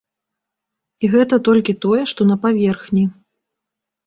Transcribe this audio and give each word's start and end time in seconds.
І 1.03 1.09
гэта 1.15 1.39
толькі 1.49 1.75
тое, 1.83 2.01
што 2.13 2.21
на 2.31 2.39
паверхні. 2.47 3.05